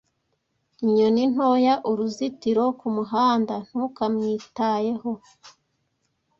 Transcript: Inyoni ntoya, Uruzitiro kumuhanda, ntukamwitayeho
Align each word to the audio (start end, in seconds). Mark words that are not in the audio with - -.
Inyoni 0.83 1.23
ntoya, 1.31 1.73
Uruzitiro 1.89 2.63
kumuhanda, 2.79 3.55
ntukamwitayeho 3.67 5.11